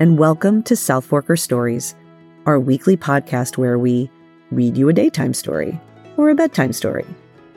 [0.00, 1.96] And welcome to South Forker Stories,
[2.46, 4.08] our weekly podcast where we
[4.52, 5.80] read you a daytime story,
[6.16, 7.04] or a bedtime story,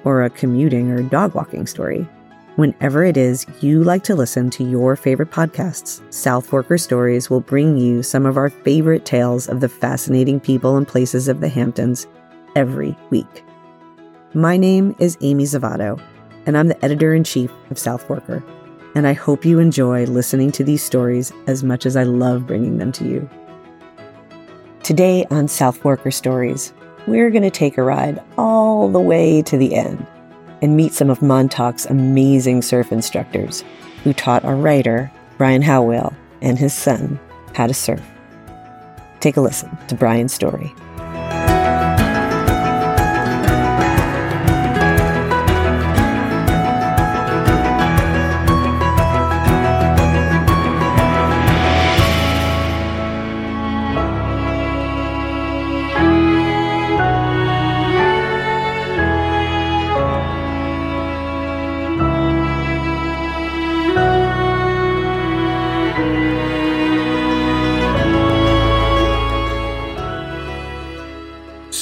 [0.06, 2.08] or a commuting or dog walking story.
[2.56, 7.42] Whenever it is you like to listen to your favorite podcasts, South Forker Stories will
[7.42, 11.48] bring you some of our favorite tales of the fascinating people and places of the
[11.48, 12.08] Hamptons
[12.56, 13.46] every week.
[14.34, 16.02] My name is Amy Zavato,
[16.48, 18.44] and I'm the editor in chief of South Forker.
[18.94, 22.78] And I hope you enjoy listening to these stories as much as I love bringing
[22.78, 23.30] them to you.
[24.84, 26.74] Today on South Forker Stories,
[27.08, 30.06] we're going to take a ride all the way to the end
[30.62, 33.64] and meet some of Montauk's amazing surf instructors
[34.04, 37.20] who taught our writer, Brian Howell, and his son
[37.56, 38.02] how to surf.
[39.20, 40.74] Take a listen to Brian's story.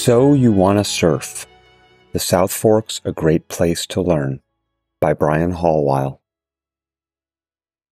[0.10, 1.46] So You Want to Surf
[2.14, 4.42] The South Fork's a Great Place to Learn
[5.00, 6.18] by Brian Halweil.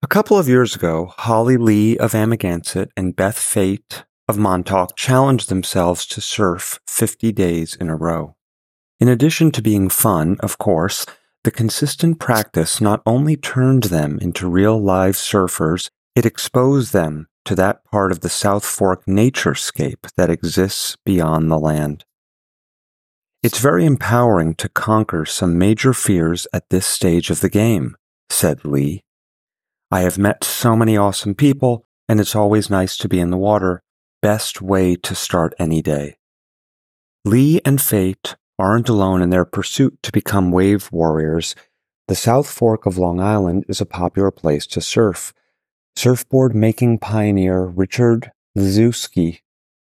[0.01, 5.49] A couple of years ago, Holly Lee of Amagansett and Beth Fate of Montauk challenged
[5.49, 8.35] themselves to surf 50 days in a row.
[8.99, 11.05] In addition to being fun, of course,
[11.43, 17.53] the consistent practice not only turned them into real live surfers, it exposed them to
[17.53, 22.03] that part of the South Fork naturescape that exists beyond the land.
[23.47, 27.95] It's very empowering to conquer some major fears at this stage of the game,
[28.29, 29.05] said Lee.
[29.89, 33.37] I have met so many awesome people, and it's always nice to be in the
[33.37, 33.83] water.
[34.21, 36.17] Best way to start any day.
[37.23, 41.55] Lee and Fate aren't alone in their pursuit to become wave warriors.
[42.09, 45.33] The South Fork of Long Island is a popular place to surf.
[45.95, 49.39] Surfboard making pioneer Richard Liszewski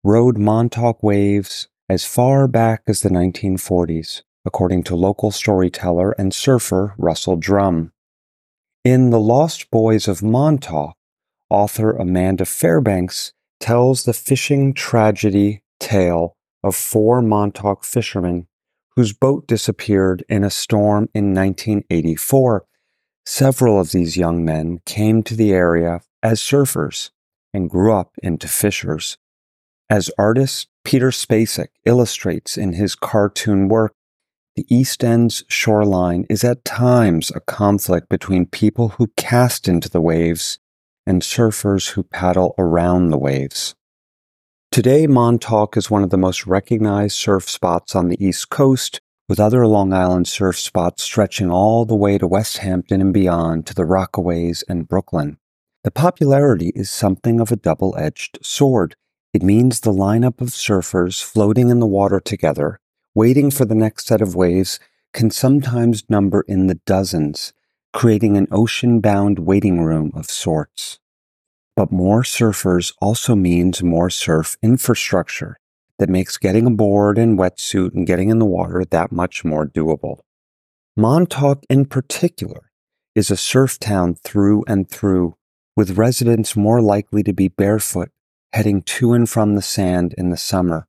[0.02, 6.94] rode Montauk waves as far back as the 1940s, according to local storyteller and surfer
[6.96, 7.90] Russell Drumm.
[8.84, 10.94] In The Lost Boys of Montauk,
[11.50, 18.46] author Amanda Fairbanks tells the fishing tragedy tale of four Montauk fishermen
[18.94, 22.66] whose boat disappeared in a storm in 1984.
[23.26, 27.10] Several of these young men came to the area as surfers
[27.52, 29.18] and grew up into fishers.
[29.88, 33.94] As artists, Peter Spacek illustrates in his cartoon work,
[34.56, 40.00] the East End's shoreline is at times a conflict between people who cast into the
[40.00, 40.58] waves
[41.06, 43.74] and surfers who paddle around the waves.
[44.72, 49.40] Today, Montauk is one of the most recognized surf spots on the East Coast, with
[49.40, 53.74] other Long Island surf spots stretching all the way to West Hampton and beyond to
[53.74, 55.38] the Rockaways and Brooklyn.
[55.84, 58.94] The popularity is something of a double edged sword.
[59.32, 62.80] It means the lineup of surfers floating in the water together,
[63.14, 64.80] waiting for the next set of waves,
[65.12, 67.52] can sometimes number in the dozens,
[67.92, 70.98] creating an ocean bound waiting room of sorts.
[71.76, 75.58] But more surfers also means more surf infrastructure
[76.00, 80.20] that makes getting aboard in wetsuit and getting in the water that much more doable.
[80.96, 82.72] Montauk, in particular,
[83.14, 85.36] is a surf town through and through,
[85.76, 88.10] with residents more likely to be barefoot
[88.52, 90.86] heading to and from the sand in the summer.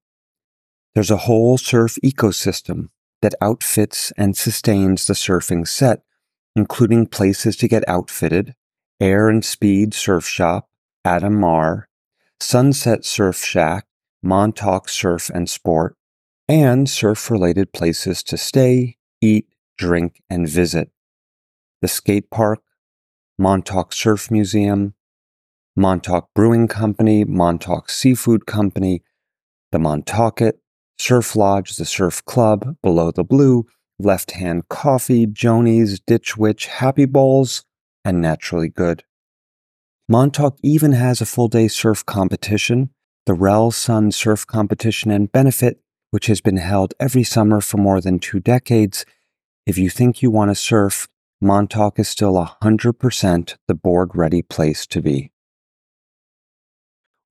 [0.94, 2.90] There's a whole surf ecosystem
[3.22, 6.02] that outfits and sustains the surfing set,
[6.56, 8.56] including places to get outfitted,
[9.00, 10.70] Air and Speed Surf Shop,
[11.06, 11.88] Adam Mar,
[12.40, 13.85] Sunset Surf Shack,
[14.22, 15.96] Montauk Surf and Sport,
[16.47, 19.47] and surf related places to stay, eat,
[19.78, 20.91] drink, and visit.
[21.82, 22.62] The skate park,
[23.38, 24.94] Montauk Surf Museum,
[25.76, 29.03] Montauk Brewing Company, Montauk Seafood Company,
[29.72, 30.59] the Montaukett,
[31.00, 33.66] Surf Lodge, the Surf Club, Below the Blue,
[33.97, 37.64] Left Hand Coffee, Joni's, Ditch Witch, Happy Bowls,
[38.03, 39.03] and Naturally Good.
[40.09, 42.90] Montauk even has a full day surf competition,
[43.26, 45.79] the Rell Sunn Surf Competition and Benefit,
[46.09, 49.06] which has been held every summer for more than two decades.
[49.66, 51.08] If you think you want to surf,
[51.40, 55.32] Montauk is still 100% the board ready place to be.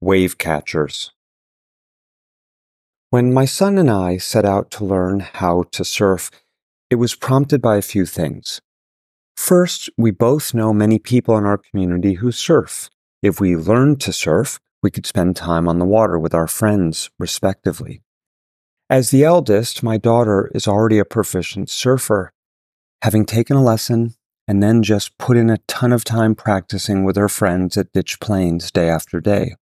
[0.02, 1.12] Wave catchers.
[3.10, 6.30] When my son and I set out to learn how to surf,
[6.88, 8.62] it was prompted by a few things.
[9.36, 12.88] First, we both know many people in our community who surf.
[13.22, 17.10] If we learned to surf, we could spend time on the water with our friends,
[17.18, 18.00] respectively.
[18.88, 22.32] As the eldest, my daughter is already a proficient surfer.
[23.02, 24.14] Having taken a lesson
[24.48, 28.18] and then just put in a ton of time practicing with her friends at Ditch
[28.18, 29.56] Plains day after day.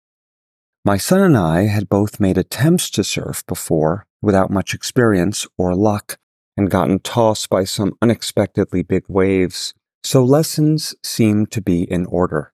[0.86, 5.74] My son and I had both made attempts to surf before without much experience or
[5.74, 6.16] luck
[6.56, 9.74] and gotten tossed by some unexpectedly big waves,
[10.04, 12.52] so lessons seemed to be in order.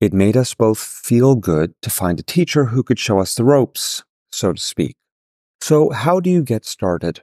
[0.00, 3.44] It made us both feel good to find a teacher who could show us the
[3.44, 4.02] ropes,
[4.32, 4.96] so to speak.
[5.60, 7.22] So, how do you get started?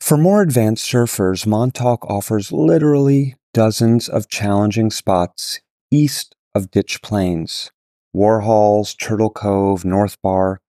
[0.00, 5.58] For more advanced surfers, Montauk offers literally dozens of challenging spots
[5.90, 7.72] east of Ditch Plains
[8.18, 10.60] Warhols, Turtle Cove, North Bar,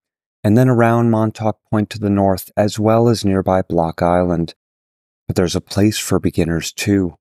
[0.43, 4.53] and then around Montauk Point to the north, as well as nearby Block Island.
[5.27, 7.15] But there's a place for beginners too.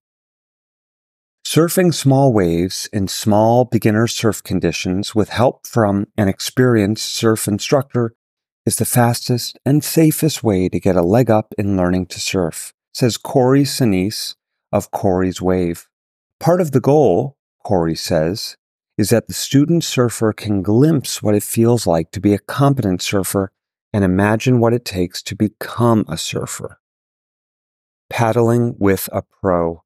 [1.46, 8.14] Surfing small waves in small beginner surf conditions with help from an experienced surf instructor
[8.66, 12.74] is the fastest and safest way to get a leg up in learning to surf,
[12.92, 14.34] says Corey Senese
[14.70, 15.88] of Corey's Wave.
[16.38, 18.58] Part of the goal, Corey says,
[18.98, 23.00] is that the student surfer can glimpse what it feels like to be a competent
[23.00, 23.52] surfer
[23.92, 26.80] and imagine what it takes to become a surfer.
[28.10, 29.84] Paddling with a pro.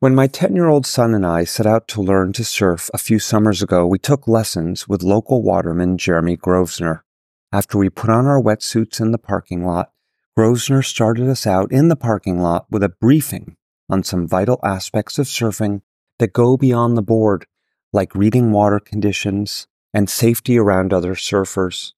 [0.00, 2.98] When my 10 year old son and I set out to learn to surf a
[2.98, 7.04] few summers ago, we took lessons with local waterman Jeremy Grosvenor.
[7.52, 9.90] After we put on our wetsuits in the parking lot,
[10.36, 13.56] Grosvenor started us out in the parking lot with a briefing
[13.90, 15.82] on some vital aspects of surfing
[16.18, 17.46] that go beyond the board,
[17.92, 21.92] like reading water conditions and safety around other surfers.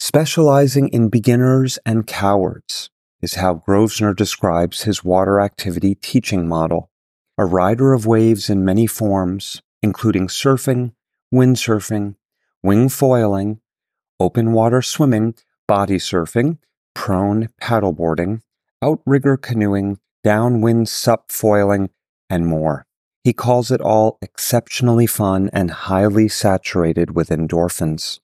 [0.00, 2.90] Specializing in beginners and cowards
[3.20, 6.90] is how Grosvenor describes his water activity teaching model
[7.36, 10.92] a rider of waves in many forms, including surfing,
[11.32, 12.16] windsurfing,
[12.64, 13.60] wing foiling,
[14.18, 15.34] open water swimming,
[15.68, 16.58] body surfing,
[16.94, 18.40] prone paddleboarding,
[18.82, 21.90] outrigger canoeing, downwind sup foiling,
[22.28, 22.87] and more.
[23.28, 28.20] He calls it all exceptionally fun and highly saturated with endorphins.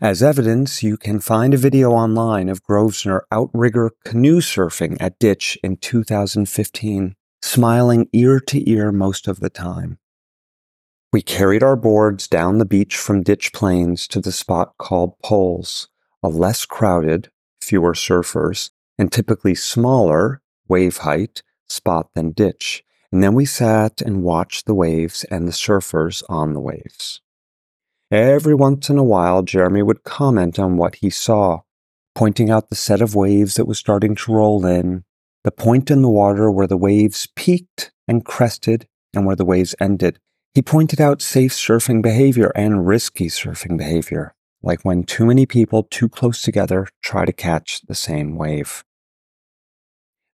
[0.00, 5.58] As evidence, you can find a video online of Grosvenor outrigger canoe surfing at Ditch
[5.62, 9.98] in 2015 smiling ear to ear most of the time.
[11.12, 15.90] We carried our boards down the beach from Ditch Plains to the spot called Poles,
[16.22, 17.28] a less crowded,
[17.60, 22.82] fewer surfers, and typically smaller, wave height, spot than Ditch.
[23.14, 27.20] And then we sat and watched the waves and the surfers on the waves.
[28.10, 31.60] Every once in a while, Jeremy would comment on what he saw,
[32.16, 35.04] pointing out the set of waves that was starting to roll in,
[35.44, 39.76] the point in the water where the waves peaked and crested and where the waves
[39.78, 40.18] ended.
[40.52, 45.84] He pointed out safe surfing behavior and risky surfing behavior, like when too many people
[45.84, 48.82] too close together try to catch the same wave.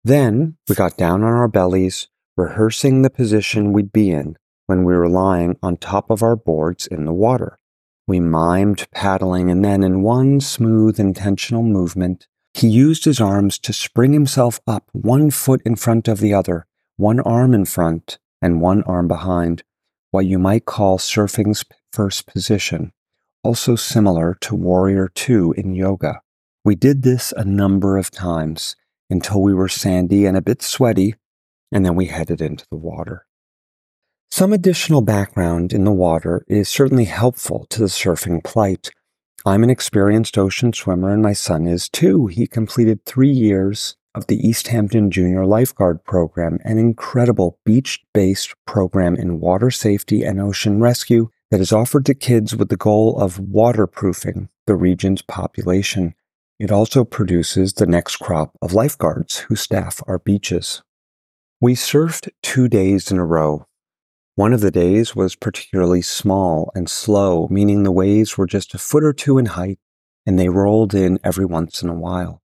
[0.02, 2.08] Then we got down on our bellies,
[2.40, 6.88] rehearsing the position we'd be in when we were lying on top of our boards
[6.88, 7.60] in the water.
[8.08, 13.74] We mimed paddling, and then in one smooth, intentional movement, he used his arms to
[13.74, 16.66] spring himself up one foot in front of the other,
[16.96, 19.64] one arm in front and one arm behind,
[20.12, 22.94] what you might call surfing's first position,
[23.44, 26.22] also similar to Warrior Two in yoga.
[26.64, 28.76] We did this a number of times
[29.10, 31.16] until we were sandy and a bit sweaty,
[31.72, 33.26] and then we headed into the water.
[34.32, 38.92] Some additional background in the water is certainly helpful to the surfing plight.
[39.46, 42.28] I'm an experienced ocean swimmer, and my son is too.
[42.28, 48.54] He completed three years of the East Hampton Junior Lifeguard Program, an incredible beach based
[48.66, 53.20] program in water safety and ocean rescue that is offered to kids with the goal
[53.20, 56.14] of waterproofing the region's population.
[56.60, 60.84] It also produces the next crop of lifeguards who staff our beaches.
[61.62, 63.66] We surfed two days in a row
[64.40, 68.78] one of the days was particularly small and slow, meaning the waves were just a
[68.78, 69.80] foot or two in height
[70.26, 72.42] and they rolled in every once in a while.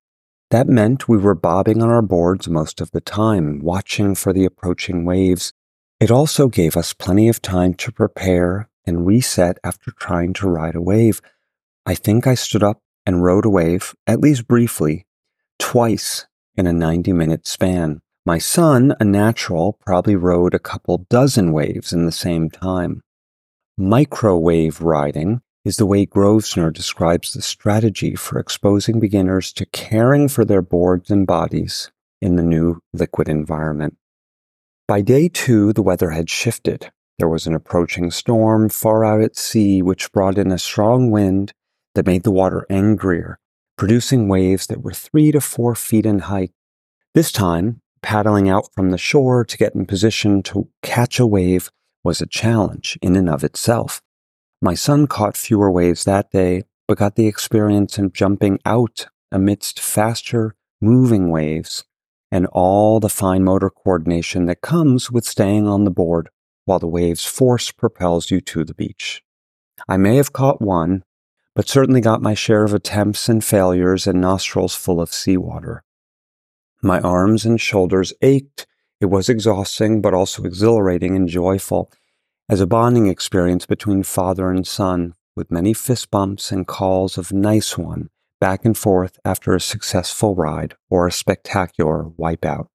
[0.51, 4.43] That meant we were bobbing on our boards most of the time, watching for the
[4.43, 5.53] approaching waves.
[6.01, 10.75] It also gave us plenty of time to prepare and reset after trying to ride
[10.75, 11.21] a wave.
[11.85, 15.05] I think I stood up and rode a wave, at least briefly,
[15.59, 16.25] twice
[16.57, 18.01] in a 90 minute span.
[18.27, 23.01] My son, a natural, probably rode a couple dozen waves in the same time.
[23.77, 30.43] Microwave riding is the way Grosvenor describes the strategy for exposing beginners to caring for
[30.43, 33.95] their boards and bodies in the new liquid environment.
[34.87, 36.91] By day two, the weather had shifted.
[37.19, 41.53] There was an approaching storm far out at sea, which brought in a strong wind
[41.93, 43.37] that made the water angrier,
[43.77, 46.51] producing waves that were three to four feet in height.
[47.13, 51.71] This time, paddling out from the shore to get in position to catch a wave
[52.03, 53.99] was a challenge in and of itself.
[54.61, 59.79] My son caught fewer waves that day, but got the experience in jumping out amidst
[59.79, 61.83] faster moving waves
[62.31, 66.29] and all the fine motor coordination that comes with staying on the board
[66.65, 69.23] while the wave's force propels you to the beach.
[69.89, 71.03] I may have caught one,
[71.55, 75.81] but certainly got my share of attempts and failures and nostrils full of seawater.
[76.85, 78.67] My arms and shoulders ached.
[79.01, 81.91] It was exhausting, but also exhilarating and joyful,
[82.47, 87.33] as a bonding experience between father and son, with many fist bumps and calls of
[87.33, 92.67] nice one back and forth after a successful ride or a spectacular wipeout.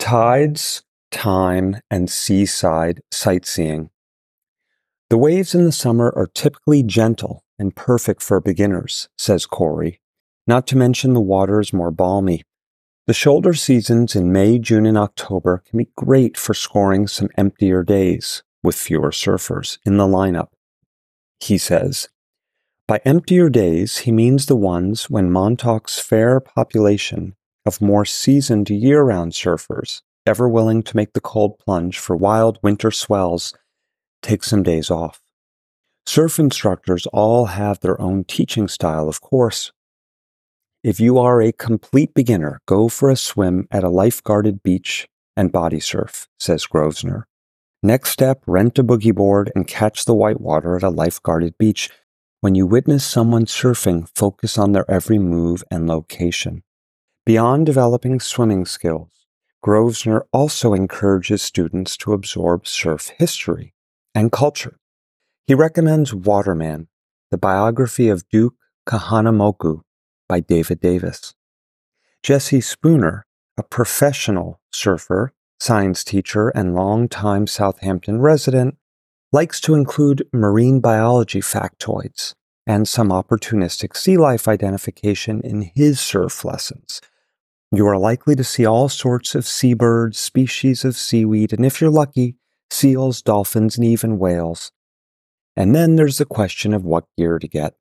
[0.00, 3.90] Tides, time, and seaside sightseeing.
[5.08, 10.00] The waves in the summer are typically gentle and perfect for beginners, says Corey.
[10.46, 12.42] Not to mention the water is more balmy.
[13.06, 17.82] The shoulder seasons in May, June, and October can be great for scoring some emptier
[17.82, 20.48] days with fewer surfers in the lineup.
[21.40, 22.08] He says,
[22.86, 27.34] by emptier days, he means the ones when Montauk's fair population
[27.64, 32.58] of more seasoned year round surfers, ever willing to make the cold plunge for wild
[32.62, 33.54] winter swells,
[34.20, 35.22] take some days off.
[36.04, 39.72] Surf instructors all have their own teaching style, of course.
[40.84, 45.50] If you are a complete beginner, go for a swim at a lifeguarded beach and
[45.50, 47.26] body surf, says Grosvenor.
[47.82, 51.88] Next step, rent a boogie board and catch the whitewater at a lifeguarded beach
[52.42, 56.62] when you witness someone surfing, focus on their every move and location.
[57.24, 59.24] Beyond developing swimming skills,
[59.62, 63.72] Grosvenor also encourages students to absorb surf history
[64.14, 64.78] and culture.
[65.46, 66.88] He recommends Waterman,
[67.30, 69.80] the biography of Duke Kahanamoku
[70.28, 71.34] by David Davis.
[72.22, 73.26] Jesse Spooner,
[73.56, 78.76] a professional surfer, science teacher, and longtime Southampton resident,
[79.32, 82.34] likes to include marine biology factoids
[82.66, 87.00] and some opportunistic sea life identification in his surf lessons.
[87.70, 91.90] You are likely to see all sorts of seabirds, species of seaweed, and if you're
[91.90, 92.36] lucky,
[92.70, 94.72] seals, dolphins, and even whales.
[95.56, 97.74] And then there's the question of what gear to get.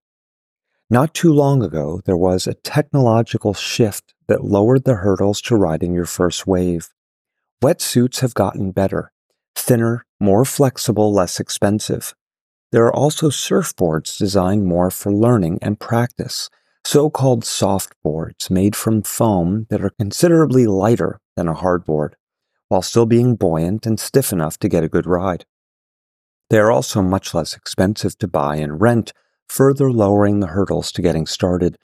[0.89, 5.93] Not too long ago, there was a technological shift that lowered the hurdles to riding
[5.93, 6.89] your first wave.
[7.63, 9.11] Wetsuits have gotten better,
[9.55, 12.13] thinner, more flexible, less expensive.
[12.71, 16.49] There are also surfboards designed more for learning and practice,
[16.85, 22.13] so called soft boards made from foam that are considerably lighter than a hardboard,
[22.67, 25.45] while still being buoyant and stiff enough to get a good ride.
[26.49, 29.13] They are also much less expensive to buy and rent,
[29.53, 31.77] further lowering the hurdles to getting started.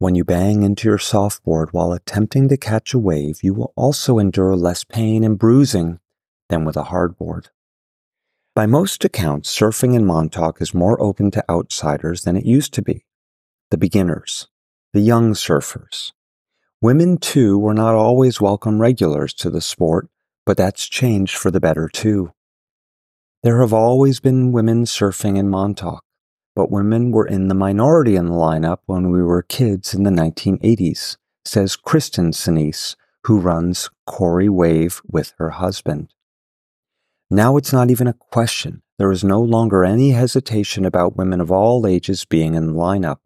[0.00, 4.18] When you bang into your softboard while attempting to catch a wave, you will also
[4.18, 6.00] endure less pain and bruising
[6.48, 7.46] than with a hardboard.
[8.56, 12.82] By most accounts, surfing in Montauk is more open to outsiders than it used to
[12.82, 13.06] be.
[13.70, 14.48] The beginners,
[14.92, 16.10] the young surfers.
[16.80, 20.08] Women, too, were not always welcome regulars to the sport,
[20.44, 22.32] but that's changed for the better, too.
[23.44, 26.02] There have always been women surfing in Montauk,
[26.54, 30.10] but women were in the minority in the lineup when we were kids in the
[30.10, 36.12] 1980s, says Kristen Senese, who runs Corey Wave with her husband.
[37.30, 38.82] Now it's not even a question.
[38.98, 43.16] There is no longer any hesitation about women of all ages being in the lineup.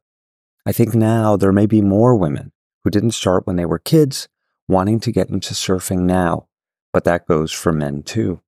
[0.64, 2.52] I think now there may be more women
[2.84, 4.28] who didn't start when they were kids
[4.68, 6.48] wanting to get into surfing now,
[6.92, 8.40] but that goes for men too.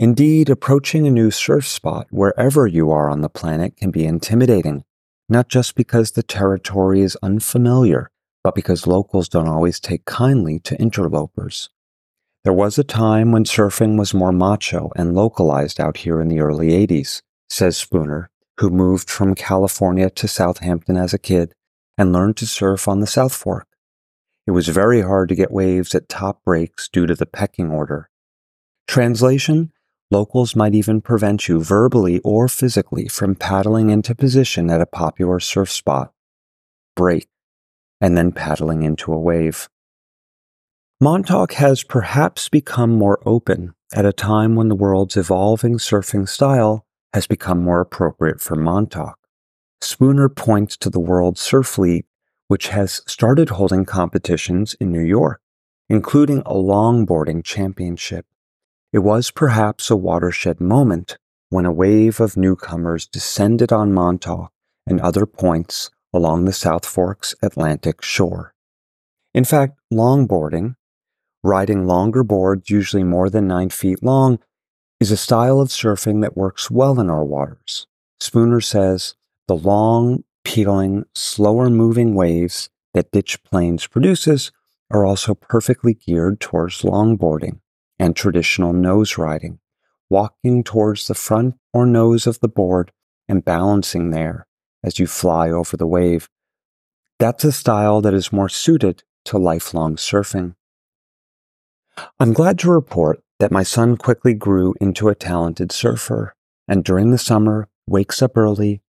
[0.00, 4.82] Indeed, approaching a new surf spot wherever you are on the planet can be intimidating,
[5.28, 8.10] not just because the territory is unfamiliar,
[8.42, 11.68] but because locals don't always take kindly to interlopers.
[12.44, 16.40] There was a time when surfing was more macho and localized out here in the
[16.40, 21.52] early 80s, says Spooner, who moved from California to Southampton as a kid
[21.98, 23.68] and learned to surf on the South Fork.
[24.46, 28.08] It was very hard to get waves at top breaks due to the pecking order.
[28.88, 29.72] Translation
[30.12, 35.38] Locals might even prevent you verbally or physically from paddling into position at a popular
[35.38, 36.12] surf spot.
[36.96, 37.28] Break,
[38.00, 39.68] and then paddling into a wave.
[41.00, 46.84] Montauk has perhaps become more open at a time when the world's evolving surfing style
[47.12, 49.16] has become more appropriate for Montauk.
[49.80, 52.04] Spooner points to the World Surf League,
[52.48, 55.40] which has started holding competitions in New York,
[55.88, 58.26] including a longboarding championship.
[58.92, 61.16] It was perhaps a watershed moment
[61.48, 64.50] when a wave of newcomers descended on Montauk
[64.84, 68.52] and other points along the South Fork's Atlantic shore.
[69.32, 70.74] In fact, longboarding,
[71.44, 74.40] riding longer boards, usually more than nine feet long,
[74.98, 77.86] is a style of surfing that works well in our waters.
[78.18, 79.14] Spooner says
[79.46, 84.50] the long, peeling, slower moving waves that Ditch Plains produces
[84.90, 87.60] are also perfectly geared towards longboarding
[88.00, 89.60] and traditional nose riding,
[90.08, 92.90] walking towards the front or nose of the board
[93.28, 94.46] and balancing there
[94.82, 96.28] as you fly over the wave.
[97.18, 100.54] That's a style that is more suited to lifelong surfing.
[102.18, 106.34] I'm glad to report that my son quickly grew into a talented surfer,
[106.66, 108.80] and during the summer wakes up early,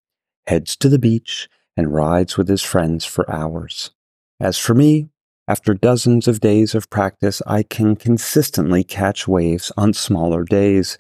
[0.48, 3.92] heads to the beach, and rides with his friends for hours.
[4.40, 5.10] As for me,
[5.52, 10.98] after dozens of days of practice, I can consistently catch waves on smaller days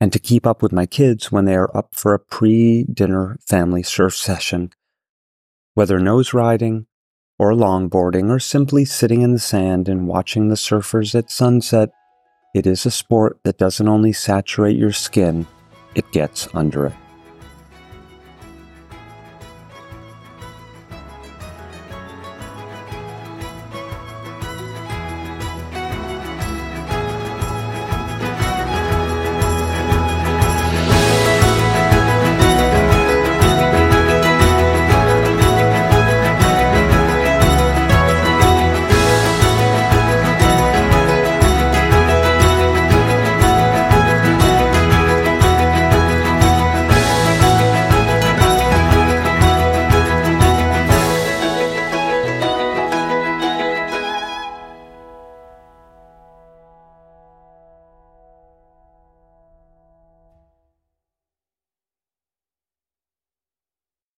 [0.00, 3.36] and to keep up with my kids when they are up for a pre dinner
[3.40, 4.70] family surf session.
[5.74, 6.86] Whether nose riding,
[7.36, 11.90] or longboarding, or simply sitting in the sand and watching the surfers at sunset,
[12.54, 15.48] it is a sport that doesn't only saturate your skin,
[15.96, 17.03] it gets under it.